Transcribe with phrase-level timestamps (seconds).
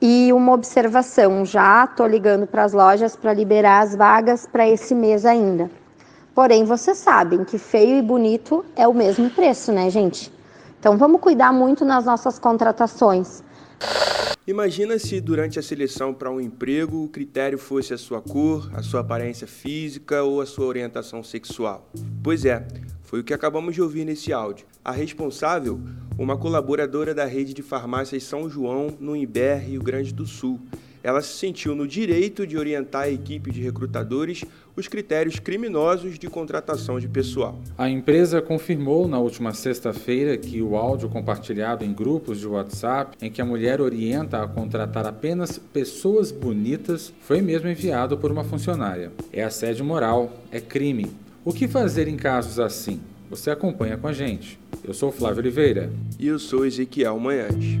[0.00, 4.94] E uma observação, já estou ligando para as lojas para liberar as vagas para esse
[4.94, 5.68] mês ainda.
[6.34, 10.32] Porém, vocês sabem que feio e bonito é o mesmo preço, né, gente?
[10.78, 13.42] Então vamos cuidar muito nas nossas contratações.
[14.46, 18.82] Imagina se durante a seleção para um emprego o critério fosse a sua cor, a
[18.82, 21.90] sua aparência física ou a sua orientação sexual.
[22.22, 22.66] Pois é,
[23.08, 24.66] foi o que acabamos de ouvir nesse áudio.
[24.84, 25.80] A responsável,
[26.18, 30.60] uma colaboradora da rede de farmácias São João, no Imbé, Rio Grande do Sul.
[31.02, 34.44] Ela se sentiu no direito de orientar a equipe de recrutadores
[34.76, 37.58] os critérios criminosos de contratação de pessoal.
[37.78, 43.30] A empresa confirmou na última sexta-feira que o áudio compartilhado em grupos de WhatsApp, em
[43.30, 49.10] que a mulher orienta a contratar apenas pessoas bonitas, foi mesmo enviado por uma funcionária.
[49.32, 51.06] É assédio moral, é crime.
[51.48, 53.00] O que fazer em casos assim?
[53.30, 54.60] Você acompanha com a gente.
[54.84, 55.90] Eu sou Flávio Oliveira.
[56.18, 57.80] E eu sou Ezequiel Manhães.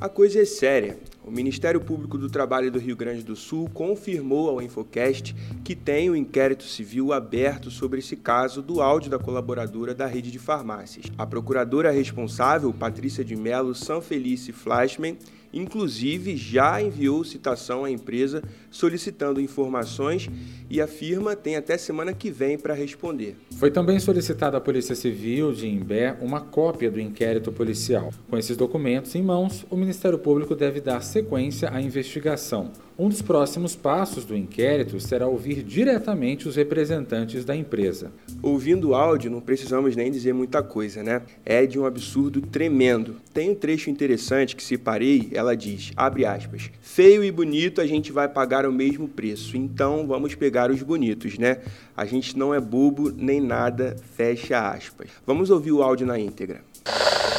[0.00, 0.98] A coisa é séria.
[1.24, 6.10] O Ministério Público do Trabalho do Rio Grande do Sul confirmou ao Infocast que tem
[6.10, 10.40] o um inquérito civil aberto sobre esse caso do áudio da colaboradora da rede de
[10.40, 11.06] farmácias.
[11.16, 15.18] A procuradora responsável, Patrícia de Mello Sanfelice Flashman,
[15.56, 20.28] inclusive já enviou citação à empresa solicitando informações
[20.68, 23.36] e a firma tem até semana que vem para responder.
[23.58, 28.10] Foi também solicitada à Polícia Civil de Imbé uma cópia do inquérito policial.
[28.28, 32.72] Com esses documentos em mãos, o Ministério Público deve dar sequência à investigação.
[32.98, 38.10] Um dos próximos passos do inquérito será ouvir diretamente os representantes da empresa.
[38.42, 41.20] Ouvindo o áudio, não precisamos nem dizer muita coisa, né?
[41.44, 43.16] É de um absurdo tremendo.
[43.34, 48.10] Tem um trecho interessante que separei, ela diz, abre aspas, feio e bonito a gente
[48.12, 51.58] vai pagar o mesmo preço, então vamos pegar os bonitos, né?
[51.94, 55.10] A gente não é bobo nem nada, fecha aspas.
[55.26, 56.62] Vamos ouvir o áudio na íntegra.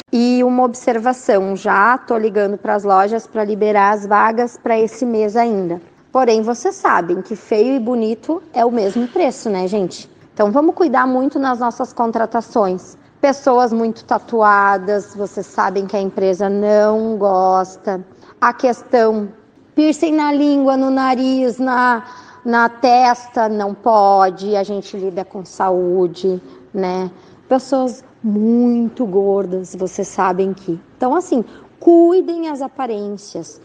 [0.09, 5.05] E uma observação, já estou ligando para as lojas para liberar as vagas para esse
[5.05, 5.81] mês ainda.
[6.13, 10.09] Porém, vocês sabem que feio e bonito é o mesmo preço, né, gente?
[10.33, 12.97] Então vamos cuidar muito nas nossas contratações.
[13.19, 18.01] Pessoas muito tatuadas, vocês sabem que a empresa não gosta.
[18.39, 19.27] A questão
[19.75, 22.05] piercing na língua, no nariz, na,
[22.45, 24.55] na testa, não pode.
[24.55, 26.41] A gente lida com saúde,
[26.73, 27.11] né?
[27.47, 30.79] Pessoas muito gordas, vocês sabem que.
[30.97, 31.43] Então, assim,
[31.79, 33.61] cuidem as aparências,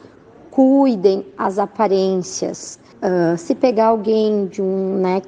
[0.51, 2.79] cuidem as aparências.
[3.03, 5.23] Uh, se pegar alguém de um, né,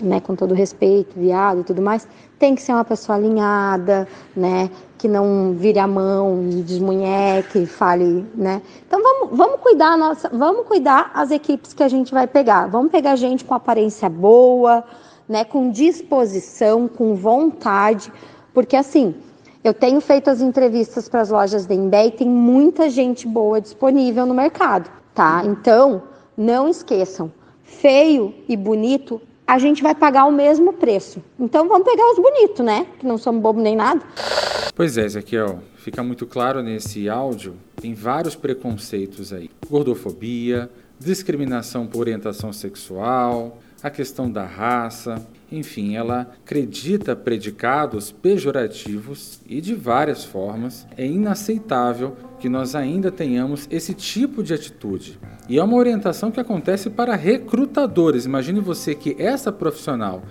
[0.00, 2.06] né, com todo respeito, viado e tudo mais,
[2.38, 4.06] tem que ser uma pessoa alinhada,
[4.36, 8.62] né, que não vire a mão, desmunheque, fale, né.
[8.86, 12.66] Então vamos, vamos cuidar nossa, vamos cuidar as equipes que a gente vai pegar.
[12.66, 14.84] Vamos pegar gente com aparência boa,
[15.28, 18.12] né, com disposição, com vontade,
[18.54, 19.14] porque assim,
[19.62, 23.60] eu tenho feito as entrevistas para as lojas da Embé e tem muita gente boa
[23.60, 25.42] disponível no mercado, tá?
[25.44, 26.04] Então,
[26.36, 27.32] não esqueçam,
[27.64, 31.22] feio e bonito, a gente vai pagar o mesmo preço.
[31.38, 32.86] Então vamos pegar os bonitos, né?
[32.98, 34.02] Que não somos bobo nem nada.
[34.74, 39.50] Pois é, Ezequiel, fica muito claro nesse áudio, tem vários preconceitos aí.
[39.68, 49.60] Gordofobia, discriminação por orientação sexual, a questão da raça, enfim, ela acredita predicados pejorativos e
[49.60, 50.86] de várias formas.
[50.96, 55.20] É inaceitável que nós ainda tenhamos esse tipo de atitude.
[55.48, 58.24] E é uma orientação que acontece para recrutadores.
[58.24, 60.22] Imagine você que essa profissional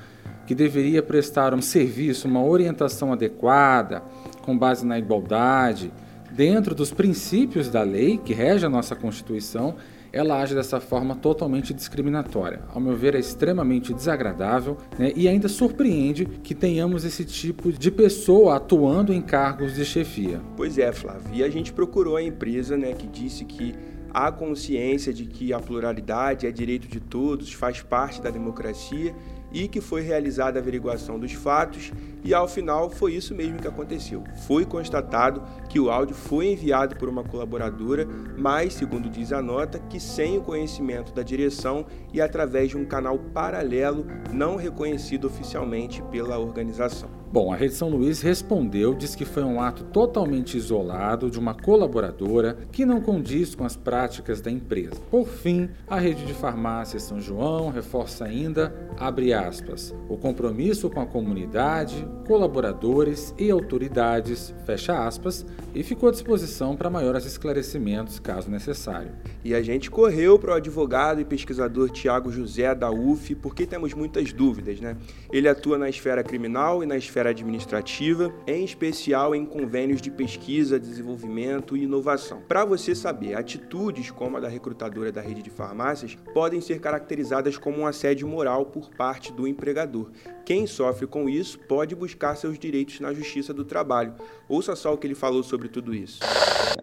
[0.46, 4.04] que deveria prestar um serviço, uma orientação adequada,
[4.42, 5.92] com base na igualdade,
[6.30, 9.76] dentro dos princípios da lei que rege a nossa Constituição,
[10.16, 12.62] ela age dessa forma totalmente discriminatória.
[12.74, 17.92] Ao meu ver, é extremamente desagradável né, e ainda surpreende que tenhamos esse tipo de
[17.92, 20.40] pessoa atuando em cargos de chefia.
[20.56, 21.28] Pois é, Flávio.
[21.34, 23.76] E a gente procurou a empresa né, que disse que
[24.14, 29.14] há consciência de que a pluralidade é direito de todos, faz parte da democracia
[29.56, 31.94] e que foi realizada a averiguação dos fatos
[32.26, 34.22] e ao final foi isso mesmo que aconteceu.
[34.46, 38.06] Foi constatado que o áudio foi enviado por uma colaboradora,
[38.38, 42.84] mas, segundo diz a nota, que sem o conhecimento da direção e através de um
[42.84, 47.25] canal paralelo não reconhecido oficialmente pela organização.
[47.36, 51.54] Bom, a Rede São Luís respondeu, diz que foi um ato totalmente isolado de uma
[51.54, 54.96] colaboradora que não condiz com as práticas da empresa.
[55.12, 61.02] Por fim, a rede de farmácias São João reforça ainda, abre aspas, o compromisso com
[61.02, 68.50] a comunidade, colaboradores e autoridades, fecha aspas, e ficou à disposição para maiores esclarecimentos caso
[68.50, 69.12] necessário.
[69.44, 73.94] E a gente correu para o advogado e pesquisador Tiago José da UF porque temos
[73.94, 74.96] muitas dúvidas, né?
[75.34, 80.12] Ele atua na esfera criminal e na esfera esfera administrativa, em especial em convênios de
[80.12, 82.42] pesquisa, desenvolvimento e inovação.
[82.48, 87.58] Para você saber, atitudes como a da recrutadora da rede de farmácias podem ser caracterizadas
[87.58, 90.12] como um assédio moral por parte do empregador.
[90.46, 94.14] Quem sofre com isso pode buscar seus direitos na Justiça do Trabalho.
[94.48, 96.20] Ouça só o que ele falou sobre tudo isso.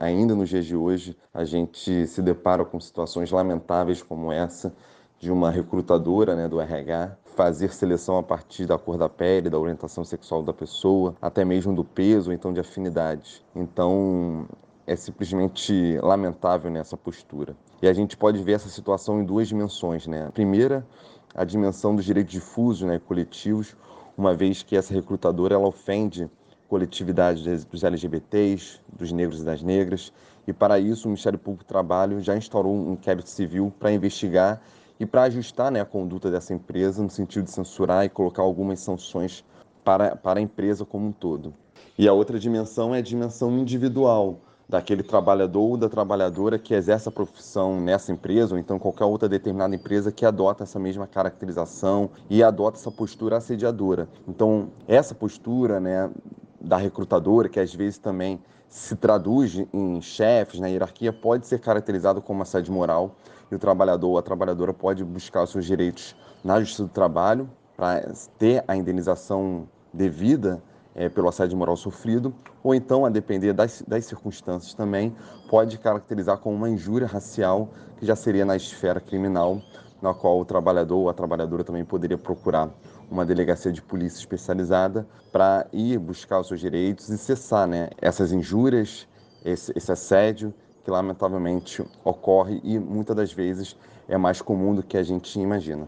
[0.00, 4.74] Ainda nos dias de hoje, a gente se depara com situações lamentáveis como essa
[5.20, 9.58] de uma recrutadora né, do RH fazer seleção a partir da cor da pele, da
[9.58, 13.44] orientação sexual da pessoa, até mesmo do peso, ou então de afinidade.
[13.54, 14.46] Então,
[14.86, 17.56] é simplesmente lamentável nessa postura.
[17.80, 20.30] E a gente pode ver essa situação em duas dimensões, né?
[20.32, 20.86] Primeira,
[21.34, 23.74] a dimensão dos direitos difusos, né, coletivos,
[24.16, 26.30] uma vez que essa recrutadora ela ofende
[26.68, 30.12] coletividade dos LGBTs, dos negros e das negras,
[30.46, 34.60] e para isso o Ministério Público do Trabalho já instaurou um inquérito civil para investigar
[34.98, 38.80] e para ajustar né, a conduta dessa empresa no sentido de censurar e colocar algumas
[38.80, 39.44] sanções
[39.84, 41.54] para, para a empresa como um todo.
[41.98, 47.08] E a outra dimensão é a dimensão individual daquele trabalhador ou da trabalhadora que exerce
[47.08, 52.08] a profissão nessa empresa ou então qualquer outra determinada empresa que adota essa mesma caracterização
[52.30, 54.08] e adota essa postura assediadora.
[54.26, 56.10] Então, essa postura, né,
[56.58, 58.40] da recrutadora, que às vezes também
[58.72, 63.14] se traduz em chefes, na hierarquia, pode ser caracterizado como assédio moral
[63.50, 67.50] e o trabalhador ou a trabalhadora pode buscar os seus direitos na Justiça do Trabalho
[67.76, 68.00] para
[68.38, 70.62] ter a indenização devida
[70.94, 72.34] é, pelo assédio moral sofrido,
[72.64, 75.14] ou então, a depender das, das circunstâncias também,
[75.50, 79.60] pode caracterizar como uma injúria racial, que já seria na esfera criminal,
[80.00, 82.70] na qual o trabalhador ou a trabalhadora também poderia procurar
[83.12, 88.32] uma delegacia de polícia especializada para ir buscar os seus direitos e cessar né, essas
[88.32, 89.06] injúrias,
[89.44, 93.76] esse, esse assédio que lamentavelmente ocorre e muitas das vezes
[94.08, 95.86] é mais comum do que a gente imagina.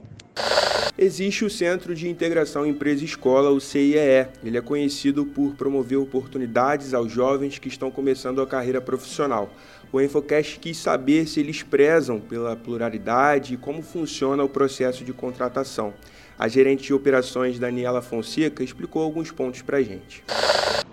[0.96, 4.28] Existe o Centro de Integração Empresa-Escola, o CIEE.
[4.44, 9.50] Ele é conhecido por promover oportunidades aos jovens que estão começando a carreira profissional.
[9.90, 15.12] O Infocast quis saber se eles prezam pela pluralidade e como funciona o processo de
[15.12, 15.92] contratação.
[16.36, 20.24] A gerente de operações Daniela Fonseca explicou alguns pontos para a gente.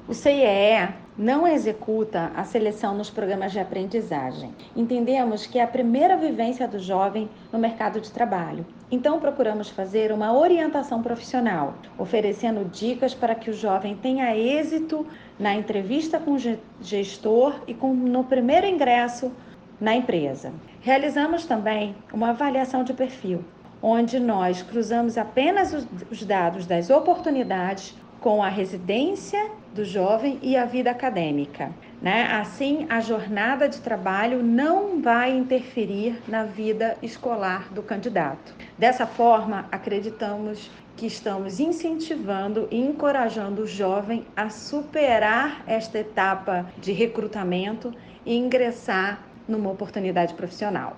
[0.08, 4.54] O CIEE não executa a seleção nos programas de aprendizagem.
[4.76, 8.66] Entendemos que é a primeira vivência do jovem no mercado de trabalho.
[8.92, 15.08] Então, procuramos fazer uma orientação profissional, oferecendo dicas para que o jovem tenha êxito
[15.40, 16.40] na entrevista com o
[16.82, 19.32] gestor e com, no primeiro ingresso
[19.80, 20.52] na empresa.
[20.82, 23.44] Realizamos também uma avaliação de perfil,
[23.82, 25.74] onde nós cruzamos apenas
[26.10, 31.72] os dados das oportunidades com a residência do jovem e a vida acadêmica.
[32.02, 32.28] Né?
[32.34, 38.54] Assim, a jornada de trabalho não vai interferir na vida escolar do candidato.
[38.78, 46.92] Dessa forma, acreditamos que estamos incentivando e encorajando o jovem a superar esta etapa de
[46.92, 47.94] recrutamento
[48.26, 50.98] e ingressar numa oportunidade profissional.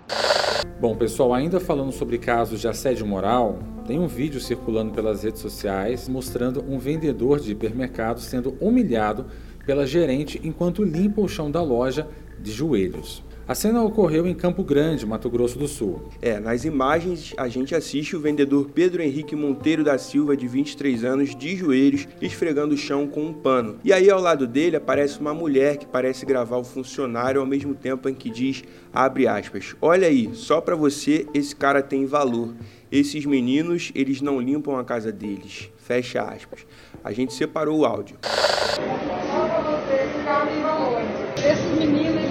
[0.79, 5.41] Bom, pessoal, ainda falando sobre casos de assédio moral, tem um vídeo circulando pelas redes
[5.41, 9.25] sociais mostrando um vendedor de hipermercado sendo humilhado
[9.65, 12.07] pela gerente enquanto limpa o chão da loja
[12.39, 13.23] de joelhos.
[13.45, 16.07] A cena ocorreu em Campo Grande, Mato Grosso do Sul.
[16.21, 21.03] É, nas imagens a gente assiste o vendedor Pedro Henrique Monteiro da Silva, de 23
[21.03, 23.79] anos, de joelhos, esfregando o chão com um pano.
[23.83, 27.75] E aí ao lado dele aparece uma mulher que parece gravar o funcionário ao mesmo
[27.75, 28.63] tempo em que diz,
[28.93, 32.53] abre aspas, olha aí, só para você esse cara tem valor.
[32.89, 35.69] Esses meninos, eles não limpam a casa deles.
[35.79, 36.65] Fecha aspas.
[37.03, 38.15] A gente separou o áudio.
[38.23, 41.01] Só pra você, esse cara tem valor.
[41.35, 42.23] Esses meninos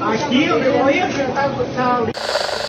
[0.00, 0.19] Aqui eu ia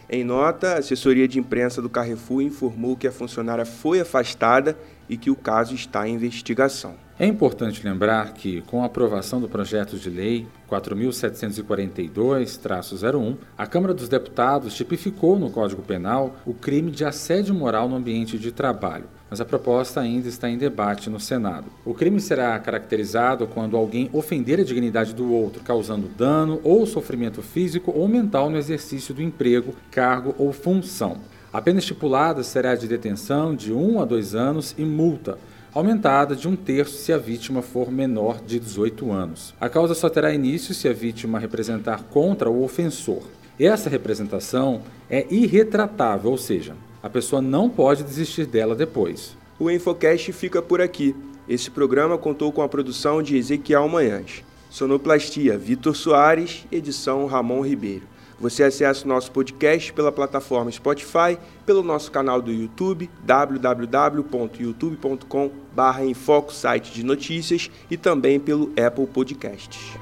[0.09, 4.77] Em nota, a assessoria de imprensa do Carrefour informou que a funcionária foi afastada
[5.11, 6.95] e que o caso está em investigação.
[7.19, 14.09] É importante lembrar que, com a aprovação do projeto de lei 4.742-01, a Câmara dos
[14.09, 19.41] Deputados tipificou no Código Penal o crime de assédio moral no ambiente de trabalho, mas
[19.41, 21.67] a proposta ainda está em debate no Senado.
[21.85, 27.43] O crime será caracterizado quando alguém ofender a dignidade do outro, causando dano ou sofrimento
[27.43, 31.19] físico ou mental no exercício do emprego, cargo ou função.
[31.53, 35.37] A pena estipulada será de detenção de 1 um a 2 anos e multa
[35.73, 39.53] aumentada de um terço se a vítima for menor de 18 anos.
[39.59, 43.23] A causa só terá início se a vítima representar contra o ofensor.
[43.59, 49.35] Essa representação é irretratável, ou seja, a pessoa não pode desistir dela depois.
[49.59, 51.13] O Infocast fica por aqui.
[51.49, 54.41] Esse programa contou com a produção de Ezequiel Manhães.
[54.69, 58.07] Sonoplastia Vitor Soares, edição Ramon Ribeiro.
[58.41, 66.01] Você acessa o nosso podcast pela plataforma Spotify, pelo nosso canal do YouTube, www.youtube.com/barra
[66.49, 69.95] site de notícias e também pelo Apple Podcasts.